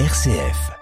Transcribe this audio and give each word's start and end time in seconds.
RCF. 0.00 0.72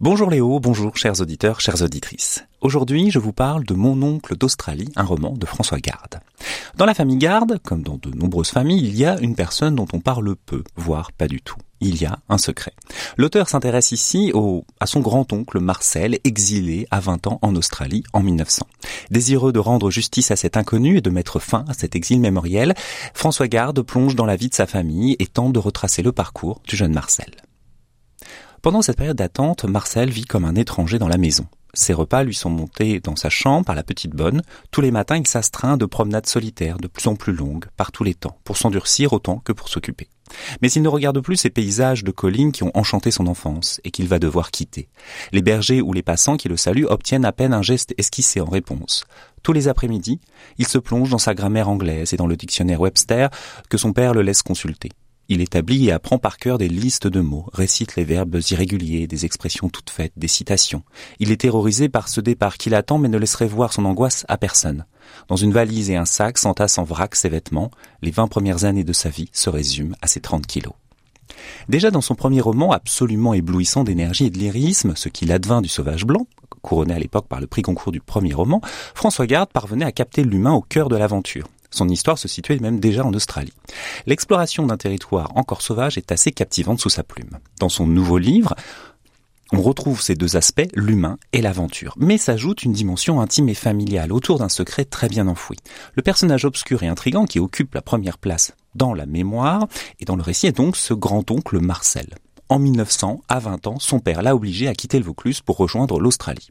Bonjour 0.00 0.30
Léo, 0.30 0.60
bonjour 0.60 0.96
chers 0.96 1.20
auditeurs, 1.20 1.60
chères 1.60 1.82
auditrices. 1.82 2.46
Aujourd'hui, 2.62 3.10
je 3.10 3.18
vous 3.18 3.34
parle 3.34 3.64
de 3.64 3.74
Mon 3.74 4.00
oncle 4.00 4.34
d'Australie, 4.34 4.90
un 4.96 5.04
roman 5.04 5.32
de 5.36 5.44
François 5.44 5.78
Garde. 5.78 6.20
Dans 6.78 6.86
la 6.86 6.94
famille 6.94 7.18
Garde, 7.18 7.58
comme 7.62 7.82
dans 7.82 7.98
de 7.98 8.16
nombreuses 8.16 8.48
familles, 8.48 8.88
il 8.88 8.96
y 8.96 9.04
a 9.04 9.20
une 9.20 9.34
personne 9.34 9.74
dont 9.74 9.88
on 9.92 10.00
parle 10.00 10.34
peu, 10.34 10.64
voire 10.74 11.12
pas 11.12 11.28
du 11.28 11.42
tout. 11.42 11.58
Il 11.80 12.00
y 12.00 12.06
a 12.06 12.18
un 12.28 12.38
secret. 12.38 12.72
L'auteur 13.16 13.48
s'intéresse 13.48 13.92
ici 13.92 14.32
au, 14.34 14.64
à 14.80 14.86
son 14.86 15.00
grand-oncle 15.00 15.60
Marcel, 15.60 16.18
exilé 16.24 16.86
à 16.90 17.00
20 17.00 17.26
ans 17.26 17.38
en 17.42 17.56
Australie 17.56 18.04
en 18.12 18.22
1900. 18.22 18.66
Désireux 19.10 19.52
de 19.52 19.58
rendre 19.58 19.90
justice 19.90 20.30
à 20.30 20.36
cet 20.36 20.56
inconnu 20.56 20.98
et 20.98 21.00
de 21.00 21.10
mettre 21.10 21.38
fin 21.38 21.64
à 21.68 21.74
cet 21.74 21.96
exil 21.96 22.20
mémoriel, 22.20 22.74
François 23.14 23.48
Garde 23.48 23.80
plonge 23.82 24.14
dans 24.14 24.26
la 24.26 24.36
vie 24.36 24.48
de 24.48 24.54
sa 24.54 24.66
famille 24.66 25.16
et 25.18 25.26
tente 25.26 25.52
de 25.52 25.58
retracer 25.58 26.02
le 26.02 26.12
parcours 26.12 26.60
du 26.68 26.76
jeune 26.76 26.92
Marcel. 26.92 27.30
Pendant 28.62 28.82
cette 28.82 28.98
période 28.98 29.16
d'attente, 29.16 29.64
Marcel 29.64 30.10
vit 30.10 30.26
comme 30.26 30.44
un 30.44 30.54
étranger 30.54 30.98
dans 30.98 31.08
la 31.08 31.16
maison. 31.16 31.46
Ses 31.74 31.92
repas 31.92 32.22
lui 32.22 32.34
sont 32.34 32.50
montés 32.50 33.00
dans 33.00 33.16
sa 33.16 33.30
chambre 33.30 33.64
par 33.64 33.74
la 33.74 33.82
petite 33.82 34.12
bonne. 34.12 34.42
Tous 34.70 34.80
les 34.80 34.90
matins, 34.90 35.16
il 35.16 35.26
s'astreint 35.26 35.76
de 35.76 35.86
promenades 35.86 36.26
solitaires 36.26 36.78
de 36.78 36.88
plus 36.88 37.06
en 37.06 37.16
plus 37.16 37.32
longues, 37.32 37.66
par 37.76 37.92
tous 37.92 38.04
les 38.04 38.14
temps, 38.14 38.38
pour 38.44 38.56
s'endurcir 38.56 39.12
autant 39.12 39.38
que 39.38 39.52
pour 39.52 39.68
s'occuper. 39.68 40.08
Mais 40.62 40.70
il 40.70 40.82
ne 40.82 40.88
regarde 40.88 41.20
plus 41.20 41.36
ces 41.36 41.50
paysages 41.50 42.04
de 42.04 42.10
collines 42.10 42.52
qui 42.52 42.62
ont 42.62 42.70
enchanté 42.74 43.10
son 43.10 43.26
enfance 43.26 43.80
et 43.84 43.90
qu'il 43.90 44.08
va 44.08 44.18
devoir 44.18 44.50
quitter. 44.50 44.88
Les 45.32 45.42
bergers 45.42 45.80
ou 45.80 45.92
les 45.92 46.02
passants 46.02 46.36
qui 46.36 46.48
le 46.48 46.56
saluent 46.56 46.86
obtiennent 46.86 47.24
à 47.24 47.32
peine 47.32 47.52
un 47.52 47.62
geste 47.62 47.94
esquissé 47.98 48.40
en 48.40 48.48
réponse. 48.48 49.04
Tous 49.42 49.52
les 49.52 49.68
après-midi, 49.68 50.20
il 50.58 50.68
se 50.68 50.78
plonge 50.78 51.10
dans 51.10 51.18
sa 51.18 51.34
grammaire 51.34 51.68
anglaise 51.68 52.12
et 52.12 52.16
dans 52.16 52.26
le 52.26 52.36
dictionnaire 52.36 52.80
Webster 52.80 53.28
que 53.68 53.78
son 53.78 53.92
père 53.92 54.14
le 54.14 54.22
laisse 54.22 54.42
consulter. 54.42 54.90
Il 55.32 55.40
établit 55.40 55.86
et 55.86 55.92
apprend 55.92 56.18
par 56.18 56.38
cœur 56.38 56.58
des 56.58 56.68
listes 56.68 57.06
de 57.06 57.20
mots, 57.20 57.46
récite 57.52 57.94
les 57.94 58.02
verbes 58.02 58.40
irréguliers, 58.50 59.06
des 59.06 59.24
expressions 59.24 59.68
toutes 59.68 59.88
faites, 59.88 60.12
des 60.16 60.26
citations. 60.26 60.82
Il 61.20 61.30
est 61.30 61.42
terrorisé 61.42 61.88
par 61.88 62.08
ce 62.08 62.20
départ 62.20 62.58
qu'il 62.58 62.74
attend 62.74 62.98
mais 62.98 63.08
ne 63.08 63.16
laisserait 63.16 63.46
voir 63.46 63.72
son 63.72 63.84
angoisse 63.84 64.26
à 64.26 64.36
personne. 64.36 64.86
Dans 65.28 65.36
une 65.36 65.52
valise 65.52 65.88
et 65.88 65.94
un 65.94 66.04
sac 66.04 66.36
s'entasse 66.36 66.78
en 66.78 66.82
vrac 66.82 67.14
ses 67.14 67.28
vêtements. 67.28 67.70
Les 68.02 68.10
vingt 68.10 68.26
premières 68.26 68.64
années 68.64 68.82
de 68.82 68.92
sa 68.92 69.08
vie 69.08 69.28
se 69.32 69.48
résument 69.48 69.94
à 70.02 70.08
ses 70.08 70.20
trente 70.20 70.48
kilos. 70.48 70.74
Déjà 71.68 71.92
dans 71.92 72.00
son 72.00 72.16
premier 72.16 72.40
roman, 72.40 72.72
absolument 72.72 73.32
éblouissant 73.32 73.84
d'énergie 73.84 74.26
et 74.26 74.30
de 74.30 74.38
lyrisme, 74.38 74.94
ce 74.96 75.08
qu'il 75.08 75.30
advint 75.30 75.62
du 75.62 75.68
sauvage 75.68 76.06
blanc, 76.06 76.26
couronné 76.60 76.94
à 76.94 76.98
l'époque 76.98 77.28
par 77.28 77.40
le 77.40 77.46
prix 77.46 77.62
concours 77.62 77.92
du 77.92 78.00
premier 78.00 78.34
roman, 78.34 78.60
François 78.96 79.28
Garde 79.28 79.50
parvenait 79.52 79.84
à 79.84 79.92
capter 79.92 80.24
l'humain 80.24 80.54
au 80.54 80.60
cœur 80.60 80.88
de 80.88 80.96
l'aventure. 80.96 81.46
Son 81.70 81.88
histoire 81.88 82.18
se 82.18 82.28
situait 82.28 82.58
même 82.58 82.80
déjà 82.80 83.04
en 83.04 83.14
Australie. 83.14 83.52
L'exploration 84.06 84.66
d'un 84.66 84.76
territoire 84.76 85.36
encore 85.36 85.62
sauvage 85.62 85.98
est 85.98 86.12
assez 86.12 86.32
captivante 86.32 86.80
sous 86.80 86.90
sa 86.90 87.04
plume. 87.04 87.38
Dans 87.58 87.68
son 87.68 87.86
nouveau 87.86 88.18
livre, 88.18 88.54
on 89.52 89.62
retrouve 89.62 90.00
ces 90.00 90.14
deux 90.14 90.36
aspects, 90.36 90.68
l'humain 90.74 91.18
et 91.32 91.42
l'aventure, 91.42 91.94
mais 91.96 92.18
s'ajoute 92.18 92.62
une 92.62 92.72
dimension 92.72 93.20
intime 93.20 93.48
et 93.48 93.54
familiale 93.54 94.12
autour 94.12 94.38
d'un 94.38 94.48
secret 94.48 94.84
très 94.84 95.08
bien 95.08 95.26
enfoui. 95.26 95.56
Le 95.94 96.02
personnage 96.02 96.44
obscur 96.44 96.84
et 96.84 96.88
intrigant 96.88 97.24
qui 97.24 97.40
occupe 97.40 97.74
la 97.74 97.82
première 97.82 98.18
place 98.18 98.52
dans 98.76 98.94
la 98.94 99.06
mémoire 99.06 99.66
et 99.98 100.04
dans 100.04 100.14
le 100.14 100.22
récit 100.22 100.46
est 100.46 100.56
donc 100.56 100.76
ce 100.76 100.94
grand-oncle 100.94 101.58
Marcel. 101.58 102.14
En 102.48 102.58
1900, 102.60 103.22
à 103.28 103.38
20 103.40 103.66
ans, 103.66 103.78
son 103.80 103.98
père 103.98 104.22
l'a 104.22 104.34
obligé 104.36 104.68
à 104.68 104.74
quitter 104.74 104.98
le 104.98 105.04
Vaucluse 105.04 105.40
pour 105.40 105.56
rejoindre 105.56 105.98
l'Australie. 105.98 106.50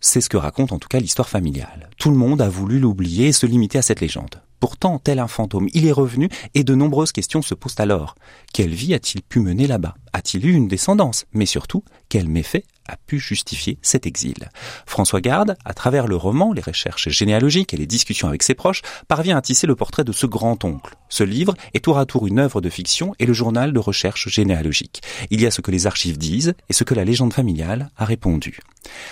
C'est 0.00 0.20
ce 0.20 0.28
que 0.28 0.36
raconte 0.36 0.72
en 0.72 0.78
tout 0.78 0.88
cas 0.88 1.00
l'histoire 1.00 1.28
familiale. 1.28 1.90
Tout 1.98 2.10
le 2.10 2.16
monde 2.16 2.40
a 2.40 2.48
voulu 2.48 2.78
l'oublier 2.78 3.28
et 3.28 3.32
se 3.32 3.46
limiter 3.46 3.78
à 3.78 3.82
cette 3.82 4.00
légende. 4.00 4.42
Pourtant, 4.60 4.98
tel 4.98 5.18
un 5.18 5.26
fantôme, 5.26 5.68
il 5.74 5.86
est 5.86 5.92
revenu 5.92 6.28
et 6.54 6.62
de 6.64 6.74
nombreuses 6.74 7.12
questions 7.12 7.42
se 7.42 7.54
posent 7.54 7.78
alors. 7.78 8.14
Quelle 8.52 8.74
vie 8.74 8.94
a-t-il 8.94 9.22
pu 9.22 9.40
mener 9.40 9.66
là-bas? 9.66 9.96
A-t-il 10.12 10.46
eu 10.46 10.52
une 10.52 10.68
descendance? 10.68 11.26
Mais 11.32 11.46
surtout, 11.46 11.82
quel 12.08 12.28
méfait 12.28 12.64
a 12.88 12.96
pu 12.96 13.18
justifier 13.18 13.78
cet 13.82 14.06
exil. 14.06 14.48
François 14.86 15.20
Garde, 15.20 15.56
à 15.64 15.74
travers 15.74 16.06
le 16.06 16.16
roman, 16.16 16.52
les 16.52 16.62
recherches 16.62 17.08
généalogiques 17.08 17.74
et 17.74 17.76
les 17.76 17.86
discussions 17.86 18.28
avec 18.28 18.42
ses 18.42 18.54
proches, 18.54 18.82
parvient 19.06 19.36
à 19.36 19.42
tisser 19.42 19.66
le 19.66 19.76
portrait 19.76 20.04
de 20.04 20.12
ce 20.12 20.26
grand-oncle. 20.26 20.96
Ce 21.08 21.24
livre 21.24 21.54
est 21.74 21.84
tour 21.84 21.98
à 21.98 22.06
tour 22.06 22.26
une 22.26 22.38
œuvre 22.38 22.60
de 22.60 22.68
fiction 22.68 23.14
et 23.18 23.26
le 23.26 23.32
journal 23.32 23.72
de 23.72 23.78
recherche 23.78 24.28
généalogique. 24.28 25.02
Il 25.30 25.40
y 25.40 25.46
a 25.46 25.50
ce 25.50 25.60
que 25.60 25.70
les 25.70 25.86
archives 25.86 26.18
disent 26.18 26.54
et 26.68 26.72
ce 26.72 26.84
que 26.84 26.94
la 26.94 27.04
légende 27.04 27.32
familiale 27.32 27.90
a 27.96 28.04
répondu. 28.04 28.60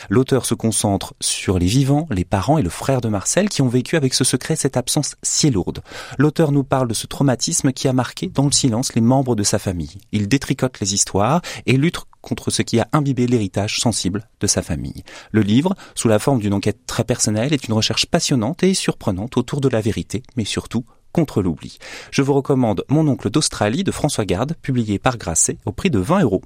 L'auteur 0.09 0.47
se 0.47 0.54
concentre 0.54 1.15
sur 1.20 1.59
les 1.59 1.66
vivants, 1.66 2.06
les 2.10 2.25
parents 2.25 2.59
et 2.59 2.62
le 2.62 2.70
frère 2.70 3.00
de 3.00 3.09
Marcel 3.09 3.48
qui 3.48 3.62
ont 3.62 3.69
vécu 3.69 3.97
avec 3.97 4.15
ce 4.15 4.25
secret 4.25 4.56
cette 4.56 4.76
absence 4.76 5.16
si 5.22 5.50
lourde. 5.50 5.82
L'auteur 6.19 6.53
nous 6.53 6.65
parle 6.65 6.88
de 6.88 6.94
ce 6.94 7.06
traumatisme 7.06 7.72
qui 7.72 7.88
a 7.88 7.92
marqué 7.92 8.28
dans 8.28 8.44
le 8.44 8.53
silence 8.53 8.94
les 8.94 9.00
membres 9.00 9.36
de 9.36 9.42
sa 9.42 9.59
famille. 9.59 9.98
Il 10.12 10.28
détricote 10.28 10.81
les 10.81 10.94
histoires 10.94 11.42
et 11.66 11.76
lutte 11.76 12.04
contre 12.26 12.50
ce 12.50 12.62
qui 12.62 12.81
a 12.81 12.88
imbibé 12.92 13.28
l'héritage 13.28 13.78
sensible 13.78 14.28
de 14.41 14.48
sa 14.48 14.60
famille. 14.60 15.04
Le 15.31 15.42
livre, 15.42 15.76
sous 15.94 16.09
la 16.09 16.19
forme 16.19 16.41
d'une 16.41 16.54
enquête 16.54 16.81
très 16.87 17.04
personnelle, 17.04 17.54
est 17.54 17.69
une 17.69 17.75
recherche 17.75 18.06
passionnante 18.06 18.64
et 18.64 18.75
surprenante 18.75 19.37
autour 19.37 19.60
de 19.60 19.69
la 19.69 19.81
vérité, 19.81 20.25
mais 20.36 20.44
surtout 20.44 20.84
contre 21.12 21.41
l'oubli. 21.41 21.78
Je 22.10 22.22
vous 22.22 22.34
recommande 22.34 22.84
Mon 22.88 23.06
oncle 23.06 23.31
d'Australie 23.31 23.84
de 23.84 23.92
François 23.92 24.25
Garde, 24.25 24.54
publié 24.60 24.98
par 24.98 25.16
Grasset 25.16 25.59
au 25.65 25.72
prix 25.72 25.88
de 25.88 26.00
20 26.00 26.22
euros. 26.22 26.42